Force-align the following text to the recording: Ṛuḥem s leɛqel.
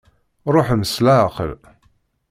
Ṛuḥem 0.53 0.83
s 0.91 0.95
leɛqel. 1.05 1.51